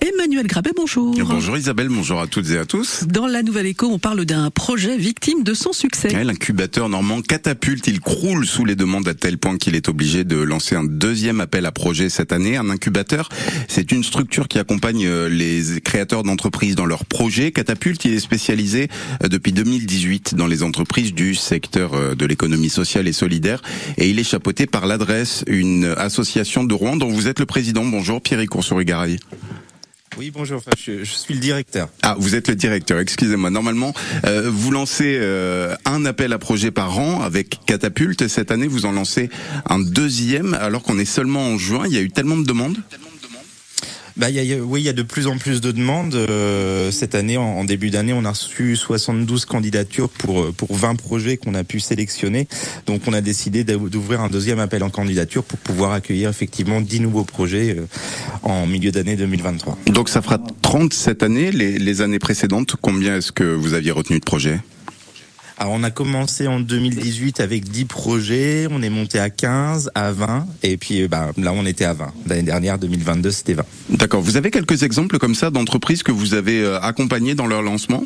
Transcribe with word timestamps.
Emmanuel 0.00 0.48
Grabet, 0.48 0.72
bonjour. 0.76 1.14
Bonjour 1.14 1.56
Isabelle, 1.56 1.88
bonjour 1.88 2.20
à 2.20 2.26
toutes 2.26 2.50
et 2.50 2.58
à 2.58 2.64
tous. 2.64 3.04
Dans 3.06 3.28
la 3.28 3.44
Nouvelle 3.44 3.66
Écho, 3.66 3.86
on 3.86 4.00
parle 4.00 4.24
d'un 4.24 4.50
projet 4.50 4.96
victime 4.96 5.44
de 5.44 5.54
son 5.54 5.72
succès. 5.72 6.08
L'incubateur 6.24 6.88
normand 6.88 7.22
catapulte, 7.22 7.86
il 7.86 8.00
croule 8.00 8.44
sous 8.44 8.64
les 8.64 8.74
demandes 8.74 9.06
à 9.06 9.14
tel 9.14 9.38
point 9.38 9.56
qu'il 9.56 9.76
est 9.76 9.88
obligé 9.88 10.24
de 10.24 10.36
lancer 10.36 10.74
un 10.74 10.82
deuxième 10.82 11.40
appel 11.40 11.64
à 11.64 11.70
projet 11.70 12.08
cette 12.08 12.32
année. 12.32 12.56
Un 12.56 12.70
incubateur, 12.70 13.28
c'est 13.68 13.92
une 13.92 14.02
structure 14.02 14.48
qui 14.48 14.58
accompagne 14.58 15.06
euh, 15.06 15.28
les 15.28 15.80
créateurs 15.80 16.24
d'entreprises 16.24 16.74
dans 16.74 16.86
leurs 16.86 17.04
projets. 17.04 17.52
Catapulte, 17.52 18.04
il 18.04 18.14
est 18.14 18.20
spécialisé 18.20 18.88
euh, 19.22 19.28
depuis 19.28 19.52
2018 19.52 20.34
dans 20.34 20.48
les 20.48 20.64
entreprises 20.64 21.14
du 21.14 21.36
secteur 21.36 21.94
euh, 21.94 22.14
de 22.16 22.26
l'économie 22.26 22.68
sociale 22.68 23.06
et 23.06 23.12
solidaire 23.12 23.62
et 23.96 24.10
il 24.10 24.18
est 24.18 24.24
chapeauté 24.24 24.66
par 24.66 24.86
l'adresse, 24.86 25.44
une 25.46 25.84
association 25.96 26.64
de 26.64 26.74
Rouen 26.74 26.96
dont 26.96 27.08
vous 27.08 27.28
êtes 27.28 27.38
le 27.38 27.46
président. 27.46 27.84
Bonjour 27.84 28.20
Pierre 28.20 28.44
Coursouri-Garay. 28.44 29.18
Oui, 30.16 30.30
bonjour. 30.30 30.62
je, 30.78 31.02
suis 31.04 31.34
le 31.34 31.40
directeur. 31.40 31.88
Ah, 32.02 32.14
vous 32.18 32.34
êtes 32.36 32.48
le 32.48 32.54
directeur. 32.54 33.00
Excusez-moi. 33.00 33.50
Normalement, 33.50 33.92
euh, 34.26 34.48
vous 34.48 34.70
lancez 34.70 35.18
euh, 35.20 35.74
un 35.84 36.04
appel 36.04 36.32
à 36.32 36.38
projet 36.38 36.70
par 36.70 36.98
an 36.98 37.22
avec 37.22 37.58
Catapulte. 37.66 38.28
Cette 38.28 38.52
année, 38.52 38.68
vous 38.68 38.86
en 38.86 38.92
lancez 38.92 39.28
un 39.68 39.80
deuxième, 39.80 40.54
alors 40.54 40.82
qu'on 40.82 40.98
est 40.98 41.04
seulement 41.04 41.48
en 41.48 41.58
juin. 41.58 41.84
Il 41.86 41.94
y 41.94 41.98
a 41.98 42.00
eu 42.00 42.10
tellement 42.10 42.36
de 42.36 42.44
demandes 42.44 42.76
bah, 44.16 44.30
y 44.30 44.52
a, 44.52 44.56
oui, 44.58 44.80
il 44.80 44.84
y 44.84 44.88
a 44.88 44.92
de 44.92 45.02
plus 45.02 45.26
en 45.26 45.38
plus 45.38 45.60
de 45.60 45.72
demandes. 45.72 46.14
Euh, 46.14 46.92
cette 46.92 47.16
année, 47.16 47.36
en, 47.36 47.64
début 47.64 47.90
d'année, 47.90 48.12
on 48.12 48.24
a 48.24 48.30
reçu 48.30 48.76
72 48.76 49.44
candidatures 49.44 50.08
pour, 50.08 50.40
euh, 50.40 50.52
pour 50.52 50.74
20 50.74 50.94
projets 50.94 51.36
qu'on 51.36 51.54
a 51.54 51.64
pu 51.64 51.80
sélectionner. 51.80 52.46
Donc, 52.86 53.02
on 53.06 53.12
a 53.12 53.20
décidé 53.20 53.64
d'ouvrir 53.64 54.20
un 54.20 54.28
deuxième 54.28 54.60
appel 54.60 54.84
en 54.84 54.90
candidature 54.90 55.42
pour 55.42 55.58
pouvoir 55.58 55.92
accueillir 55.92 56.30
effectivement 56.30 56.80
10 56.80 57.00
nouveaux 57.00 57.24
projets 57.24 57.76
euh, 57.76 57.86
en 58.42 58.66
milieu 58.66 58.92
d'année 58.92 59.16
2023. 59.16 59.78
Donc, 59.86 60.08
ça 60.08 60.22
fera 60.22 60.38
30 60.62 60.94
cette 60.94 61.24
année. 61.24 61.50
Les, 61.50 61.78
les 61.78 62.00
années 62.00 62.20
précédentes, 62.20 62.76
combien 62.80 63.16
est-ce 63.16 63.32
que 63.32 63.44
vous 63.44 63.74
aviez 63.74 63.90
retenu 63.90 64.20
de 64.20 64.24
projets? 64.24 64.60
Alors 65.56 65.74
on 65.74 65.84
a 65.84 65.90
commencé 65.90 66.48
en 66.48 66.58
2018 66.58 67.38
avec 67.38 67.68
10 67.68 67.84
projets, 67.84 68.66
on 68.70 68.82
est 68.82 68.90
monté 68.90 69.20
à 69.20 69.30
15, 69.30 69.90
à 69.94 70.10
20, 70.10 70.46
et 70.64 70.76
puis 70.76 71.06
bah, 71.06 71.30
là 71.36 71.52
on 71.52 71.64
était 71.64 71.84
à 71.84 71.92
20. 71.92 72.12
L'année 72.26 72.42
dernière, 72.42 72.78
2022, 72.78 73.30
c'était 73.30 73.54
20. 73.54 73.64
D'accord. 73.90 74.20
Vous 74.20 74.36
avez 74.36 74.50
quelques 74.50 74.82
exemples 74.82 75.18
comme 75.18 75.36
ça 75.36 75.50
d'entreprises 75.50 76.02
que 76.02 76.10
vous 76.10 76.34
avez 76.34 76.60
euh, 76.60 76.80
accompagnées 76.80 77.36
dans 77.36 77.46
leur 77.46 77.62
lancement? 77.62 78.02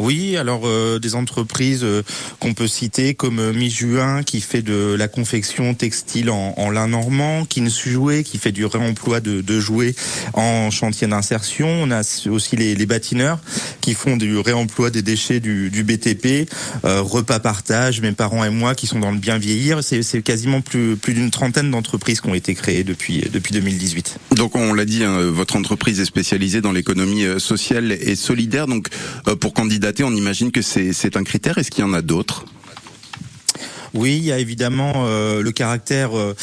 Oui, 0.00 0.36
alors 0.36 0.62
euh, 0.64 0.98
des 0.98 1.14
entreprises 1.14 1.84
euh, 1.84 2.02
qu'on 2.38 2.54
peut 2.54 2.66
citer 2.66 3.14
comme 3.14 3.38
euh, 3.38 3.52
Mi-Juin 3.52 4.22
qui 4.22 4.40
fait 4.40 4.62
de 4.62 4.94
la 4.98 5.08
confection 5.08 5.74
textile 5.74 6.30
en, 6.30 6.54
en 6.56 6.70
lin 6.70 6.88
normand, 6.88 7.44
Kinsu 7.44 7.90
Jouet 7.90 8.24
qui 8.24 8.38
fait 8.38 8.52
du 8.52 8.64
réemploi 8.64 9.20
de, 9.20 9.40
de 9.42 9.60
jouets 9.60 9.94
en 10.32 10.70
chantier 10.70 11.06
d'insertion. 11.06 11.68
On 11.68 11.90
a 11.90 12.00
aussi 12.30 12.56
les, 12.56 12.74
les, 12.74 12.86
bâtineurs 12.86 13.38
qui 13.80 13.94
font 13.94 14.16
du 14.16 14.38
réemploi 14.38 14.90
des 14.90 15.02
déchets 15.02 15.40
du, 15.40 15.70
du 15.70 15.84
BTP, 15.84 16.50
repas 16.82 17.38
partage, 17.38 18.00
mes 18.00 18.12
parents 18.12 18.44
et 18.44 18.50
moi 18.50 18.74
qui 18.74 18.86
sont 18.86 18.98
dans 18.98 19.12
le 19.12 19.18
bien 19.18 19.38
vieillir. 19.38 19.84
C'est 19.84 20.22
quasiment 20.22 20.60
plus, 20.60 20.96
plus 20.96 21.14
d'une 21.14 21.30
trentaine 21.30 21.70
d'entreprises 21.70 22.20
qui 22.20 22.28
ont 22.28 22.34
été 22.34 22.54
créées 22.54 22.84
depuis, 22.84 23.24
depuis 23.32 23.52
2018. 23.52 24.16
Donc 24.34 24.56
on 24.56 24.72
l'a 24.72 24.84
dit, 24.84 25.04
hein, 25.04 25.30
votre 25.30 25.56
entreprise 25.56 26.00
est 26.00 26.04
spécialisée 26.04 26.60
dans 26.60 26.72
l'économie 26.72 27.24
sociale 27.38 27.92
et 27.92 28.16
solidaire. 28.16 28.66
Donc 28.66 28.88
pour 29.40 29.52
on 30.00 30.14
imagine 30.14 30.52
que 30.52 30.62
c'est 30.62 31.16
un 31.16 31.24
critère. 31.24 31.58
Est-ce 31.58 31.70
qu'il 31.70 31.84
y 31.84 31.86
en 31.86 31.92
a 31.92 32.02
d'autres? 32.02 32.44
Oui, 33.94 34.16
il 34.16 34.24
y 34.24 34.32
a 34.32 34.38
évidemment 34.38 34.92
euh, 34.96 35.42
le 35.42 35.50
caractère. 35.52 36.16
Euh, 36.16 36.34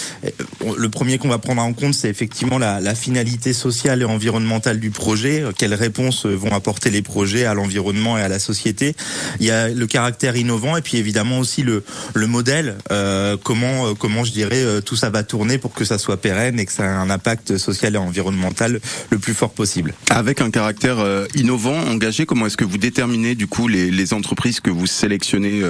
le 0.77 0.89
premier 0.89 1.17
qu'on 1.17 1.29
va 1.29 1.37
prendre 1.37 1.61
en 1.61 1.73
compte, 1.73 1.93
c'est 1.93 2.09
effectivement 2.09 2.57
la, 2.57 2.95
finalité 2.95 3.53
sociale 3.53 4.01
et 4.01 4.05
environnementale 4.05 4.79
du 4.79 4.89
projet. 4.89 5.43
Quelles 5.57 5.73
réponses 5.73 6.25
vont 6.25 6.51
apporter 6.53 6.89
les 6.89 7.01
projets 7.01 7.45
à 7.45 7.53
l'environnement 7.53 8.17
et 8.17 8.21
à 8.21 8.27
la 8.27 8.39
société 8.39 8.95
Il 9.39 9.45
y 9.45 9.51
a 9.51 9.69
le 9.69 9.87
caractère 9.87 10.35
innovant 10.35 10.77
et 10.77 10.81
puis 10.81 10.97
évidemment 10.97 11.39
aussi 11.39 11.61
le, 11.61 11.83
le 12.13 12.27
modèle. 12.27 12.75
Euh, 12.91 13.37
comment, 13.41 13.93
comment 13.93 14.23
je 14.23 14.31
dirais, 14.31 14.63
tout 14.83 14.95
ça 14.95 15.09
va 15.09 15.23
tourner 15.23 15.57
pour 15.57 15.73
que 15.73 15.85
ça 15.85 15.97
soit 15.97 16.17
pérenne 16.17 16.59
et 16.59 16.65
que 16.65 16.71
ça 16.71 16.85
ait 16.85 16.87
un 16.87 17.09
impact 17.09 17.57
social 17.57 17.95
et 17.95 17.99
environnemental 17.99 18.79
le 19.09 19.19
plus 19.19 19.33
fort 19.33 19.51
possible. 19.51 19.93
Avec 20.09 20.41
un 20.41 20.49
caractère 20.49 20.97
innovant, 21.35 21.77
engagé, 21.77 22.25
comment 22.25 22.47
est-ce 22.47 22.57
que 22.57 22.65
vous 22.65 22.79
déterminez 22.79 23.35
du 23.35 23.47
coup 23.47 23.67
les 23.67 24.13
entreprises 24.13 24.59
que 24.59 24.71
vous 24.71 24.87
sélectionnez 24.87 25.61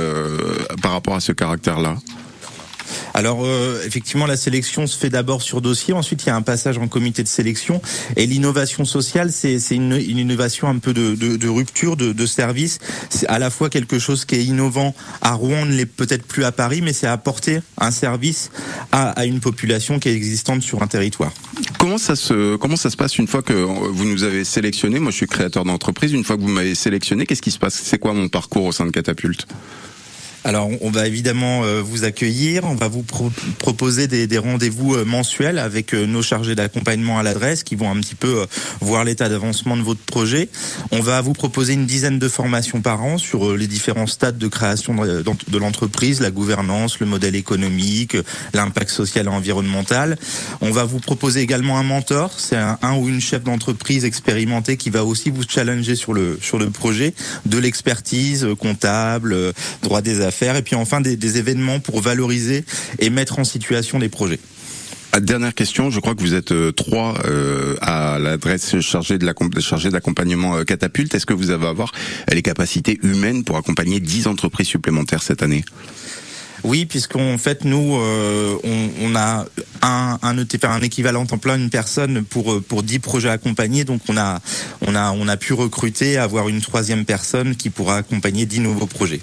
par 0.81 0.93
rapport 0.93 1.15
à 1.15 1.19
ce 1.19 1.33
caractère? 1.33 1.66
Alors 3.13 3.43
euh, 3.43 3.81
effectivement, 3.85 4.27
la 4.27 4.37
sélection 4.37 4.85
se 4.85 4.95
fait 4.95 5.09
d'abord 5.09 5.41
sur 5.41 5.59
dossier, 5.59 5.93
ensuite 5.93 6.23
il 6.23 6.27
y 6.27 6.29
a 6.29 6.35
un 6.35 6.43
passage 6.43 6.77
en 6.77 6.87
comité 6.87 7.23
de 7.23 7.27
sélection. 7.27 7.81
Et 8.15 8.27
l'innovation 8.27 8.85
sociale, 8.85 9.31
c'est 9.31 9.57
une, 9.71 9.93
une, 9.93 10.19
innovation 10.19 10.67
un 10.67 10.77
peu 10.77 10.93
de, 10.93 11.15
de, 11.15 11.35
de 11.35 11.47
rupture, 11.47 11.97
de, 11.97 12.13
de 12.13 12.25
service. 12.27 12.77
C'est 13.09 13.27
à 13.27 13.39
la 13.39 13.49
fois 13.49 13.71
quelque 13.71 13.97
chose 13.97 14.25
qui 14.25 14.35
est 14.35 14.43
innovant 14.43 14.93
à 15.21 15.33
Rouen, 15.33 15.65
ne 15.65 15.73
l'est 15.73 15.87
peut-être 15.87 16.27
plus 16.27 16.43
à 16.43 16.51
Paris, 16.51 16.81
mais 16.83 16.93
c'est 16.93 17.07
apporter 17.07 17.59
un 17.79 17.89
service 17.89 18.51
à, 18.91 19.09
à, 19.09 19.25
une 19.25 19.39
population 19.39 19.97
qui 19.97 20.09
est 20.09 20.13
existante 20.13 20.61
sur 20.61 20.83
un 20.83 20.87
territoire. 20.87 21.31
Comment 21.79 21.97
ça 21.97 22.15
se 22.15 22.55
comment 22.57 22.75
ça 22.75 22.91
se 22.91 22.97
passe 22.97 23.17
une 23.17 23.27
fois 23.27 23.41
que 23.41 23.53
vous 23.53 24.05
nous 24.05 24.23
avez 24.23 24.43
sélectionné 24.43 24.99
Moi, 24.99 25.11
je 25.11 25.17
suis 25.17 25.27
créateur 25.27 25.65
d'entreprise. 25.65 26.13
Une 26.13 26.23
fois 26.23 26.37
que 26.37 26.41
vous 26.41 26.49
m'avez 26.49 26.75
sélectionné, 26.75 27.25
qu'est-ce 27.25 27.41
qui 27.41 27.51
se 27.51 27.59
passe? 27.59 27.81
C'est 27.83 27.97
quoi 27.97 28.13
mon 28.13 28.29
parcours 28.29 28.65
au 28.65 28.71
sein 28.71 28.85
de 28.85 28.91
Catapulte? 28.91 29.47
Alors, 30.47 30.69
on 30.79 30.91
va 30.91 31.07
évidemment 31.07 31.65
euh, 31.65 31.81
vous 31.81 32.05
accueillir. 32.05 32.63
On 32.63 32.75
va 32.75 32.87
vous 32.87 33.03
proposer 33.59 34.07
des, 34.07 34.27
des 34.27 34.37
rendez-vous 34.37 34.95
euh, 34.95 35.03
mensuels 35.03 35.59
avec 35.59 35.93
euh, 35.93 36.05
nos 36.05 36.21
chargés 36.21 36.55
d'accompagnement 36.55 37.19
à 37.19 37.23
l'adresse 37.23 37.63
qui 37.63 37.75
vont 37.75 37.91
un 37.91 37.99
petit 37.99 38.15
peu 38.15 38.45
voir 38.79 39.03
l'état 39.03 39.27
d'avancement 39.27 39.75
de 39.75 39.81
votre 39.81 39.99
projet. 39.99 40.47
On 40.91 41.01
va 41.01 41.19
vous 41.19 41.33
proposer 41.33 41.73
une 41.73 41.85
dizaine 41.85 42.17
de 42.17 42.29
formations 42.29 42.79
par 42.79 43.03
an 43.03 43.17
sur 43.17 43.57
les 43.57 43.67
différents 43.67 44.07
stades 44.07 44.37
de 44.37 44.47
création 44.47 44.95
de 44.95 45.57
l'entreprise, 45.57 46.21
la 46.21 46.31
gouvernance, 46.31 47.01
le 47.01 47.07
modèle 47.07 47.35
économique, 47.35 48.15
l'impact 48.53 48.89
social 48.89 49.25
et 49.25 49.29
environnemental. 49.29 50.17
On 50.61 50.71
va 50.71 50.85
vous 50.85 50.99
proposer 50.99 51.41
également 51.41 51.77
un 51.77 51.83
mentor. 51.83 52.31
C'est 52.37 52.55
un, 52.55 52.79
un, 52.81 52.95
ou 52.95 53.09
une 53.09 53.19
chef 53.19 53.43
d'entreprise 53.43 54.05
expérimenté 54.05 54.77
qui 54.77 54.91
va 54.91 55.03
aussi 55.03 55.29
vous 55.29 55.43
challenger 55.45 55.95
sur 55.95 56.13
le 56.13 56.39
sur 56.41 56.57
le 56.57 56.69
projet, 56.69 57.13
de 57.45 57.57
l'expertise 57.57 58.47
comptable, 58.57 59.51
droit 59.81 60.01
des 60.01 60.21
affaires 60.21 60.36
et 60.41 60.61
puis 60.61 60.75
enfin 60.75 61.01
des, 61.01 61.37
événements 61.37 61.79
pour 61.79 62.01
valoriser 62.01 62.63
et 62.99 63.09
mettre 63.09 63.39
en 63.39 63.43
situation 63.43 63.99
des 63.99 64.09
projets. 64.09 64.39
Ah, 65.11 65.19
dernière 65.19 65.53
question, 65.53 65.89
je 65.89 65.99
crois 65.99 66.15
que 66.15 66.21
vous 66.21 66.33
êtes 66.35 66.51
euh, 66.51 66.71
trois 66.71 67.15
euh, 67.25 67.75
à 67.81 68.19
l'adresse 68.19 68.79
chargée 68.79 69.17
de 69.17 69.89
d'accompagnement 69.89 70.57
euh, 70.57 70.63
catapulte. 70.63 71.15
Est-ce 71.15 71.25
que 71.25 71.33
vous 71.33 71.51
allez 71.51 71.65
avoir 71.65 71.91
les 72.31 72.41
capacités 72.41 72.99
humaines 73.03 73.43
pour 73.43 73.57
accompagner 73.57 73.99
10 73.99 74.27
entreprises 74.27 74.67
supplémentaires 74.67 75.23
cette 75.23 75.43
année? 75.43 75.63
Oui, 76.63 76.85
puisqu'en 76.85 77.37
fait 77.37 77.63
nous 77.65 77.97
euh, 77.97 78.57
on, 78.63 78.89
on, 79.01 79.15
a 79.15 79.45
un, 79.81 80.19
un 80.21 80.37
un 80.37 80.81
équivalent 80.81 81.25
en 81.29 81.37
plein 81.37 81.57
une 81.57 81.69
personne 81.69 82.23
pour 82.23 82.53
euh, 82.53 82.61
pour 82.61 82.83
10 82.83 82.99
projets 82.99 83.29
accompagnés, 83.29 83.83
donc 83.83 84.01
on 84.09 84.17
a 84.17 84.39
on 84.81 84.95
a 84.95 85.11
on 85.11 85.27
a 85.27 85.37
pu 85.37 85.53
recruter, 85.53 86.17
avoir 86.17 86.49
une 86.49 86.61
troisième 86.61 87.05
personne 87.05 87.55
qui 87.55 87.69
pourra 87.69 87.97
accompagner 87.97 88.45
10 88.45 88.61
nouveaux 88.61 88.87
projets. 88.87 89.21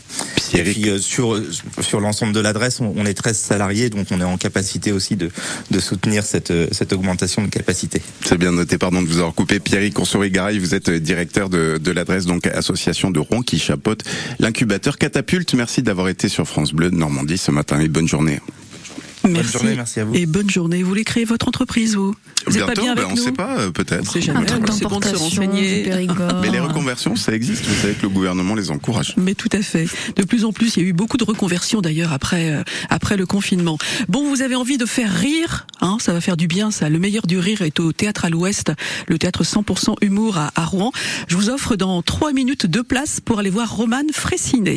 Et 0.53 0.63
puis 0.63 0.89
euh, 0.89 0.99
sur 0.99 1.41
sur 1.81 2.01
l'ensemble 2.01 2.33
de 2.33 2.41
l'adresse, 2.41 2.81
on, 2.81 2.93
on, 2.97 3.05
est 3.05 3.15
13 3.15 3.37
salariés, 3.37 3.91
donc 3.91 4.07
on 4.11 4.21
est 4.21 4.25
en 4.25 4.37
capacité 4.37 4.93
aussi 4.93 5.17
de 5.17 5.31
de 5.71 5.81
soutenir 5.81 6.25
cette 6.25 6.53
cette 6.73 6.93
augmentation 6.93 7.43
de 7.43 7.49
capacité. 7.49 8.01
C'est 8.25 8.39
bien 8.39 8.53
noté, 8.53 8.79
pardon 8.79 9.03
de 9.03 9.09
vous 9.09 9.19
avoir 9.19 9.35
coupé. 9.35 9.61
Pierre 9.61 9.93
Coursouri-Garay, 9.93 10.59
vous 10.59 10.75
êtes 10.75 10.91
directeur 10.91 11.49
de, 11.49 11.79
de 11.83 11.91
l'adresse 11.91 12.27
donc 12.27 12.47
association 12.47 13.11
de 13.11 13.19
Rouen 13.19 13.43
qui 13.43 13.59
chapeaute 13.59 14.03
l'incubateur 14.39 14.99
Catapulte. 14.99 15.55
Merci 15.55 15.83
d'avoir 15.83 16.09
été 16.09 16.29
sur 16.29 16.47
France 16.47 16.73
Bleu 16.73 16.91
Normandie 16.91 17.24
ce 17.37 17.51
matin 17.51 17.81
et 17.81 17.89
bonne 17.89 18.09
journée. 18.09 18.41
Merci. 19.29 19.53
Bonne 19.53 19.61
journée, 19.61 19.77
merci 19.77 20.01
à 20.01 20.05
vous. 20.05 20.15
Et 20.15 20.27
bonne 20.27 20.51
journée. 20.51 20.83
Vous 20.83 20.89
voulez 20.89 21.05
créer 21.05 21.25
votre 21.25 21.49
entreprise, 21.49 21.97
vous 21.97 22.15
Vous 22.47 22.53
Bientôt, 22.53 22.67
pas 22.67 22.81
bien 22.81 22.93
avec 22.93 23.05
ben, 23.05 23.11
on 23.13 23.17
ne 23.17 23.21
sait 23.21 23.33
pas, 23.33 23.59
euh, 23.59 23.71
peut-être. 23.71 24.11
C'est 24.11 24.21
jamais. 24.21 24.47
C'est 24.71 24.87
bon 24.87 25.01
de 25.01 25.05
se 25.07 25.17
renseigner. 25.17 25.91
Mais 26.43 26.51
les 26.51 26.61
reconversions, 26.61 27.17
ça 27.17 27.33
existe. 27.33 27.65
Vous 27.65 27.81
savez 27.81 27.95
que 27.95 28.03
le 28.03 28.11
gouvernement 28.11 28.55
les 28.55 28.71
encourage. 28.71 29.15
Mais 29.17 29.35
tout 29.35 29.49
à 29.53 29.63
fait. 29.63 29.87
De 30.17 30.25
plus 30.25 30.45
en 30.45 30.53
plus, 30.53 30.77
il 30.77 30.83
y 30.83 30.87
a 30.87 30.89
eu 30.89 30.93
beaucoup 30.93 31.17
de 31.17 31.25
reconversions 31.25 31.81
d'ailleurs 31.81 32.13
après 32.13 32.51
euh, 32.51 32.63
après 32.91 33.17
le 33.17 33.25
confinement. 33.25 33.79
Bon, 34.09 34.29
vous 34.29 34.43
avez 34.43 34.57
envie 34.57 34.77
de 34.77 34.87
faire 34.87 35.13
rire, 35.13 35.67
hein 35.81 35.97
Ça 36.01 36.13
va 36.13 36.21
faire 36.21 36.37
du 36.37 36.47
bien, 36.47 36.71
ça. 36.71 36.89
Le 36.91 36.99
meilleur 36.99 37.27
du 37.27 37.39
rire 37.39 37.63
est 37.63 37.81
au 37.81 37.93
théâtre 37.93 38.27
à 38.27 38.31
l'Ouest, 38.31 38.73
le 39.09 39.19
théâtre 39.19 39.43
100% 39.43 39.97
humour 40.03 40.37
à, 40.37 40.53
à 40.55 40.65
Rouen. 40.65 40.93
Je 41.29 41.37
vous 41.37 41.49
offre 41.49 41.77
dans 41.77 42.03
trois 42.03 42.33
minutes 42.33 42.67
de 42.67 42.83
place 42.83 43.21
pour 43.21 43.39
aller 43.39 43.51
voir 43.51 43.75
Romane 43.75 44.11
Fressinet. 44.13 44.77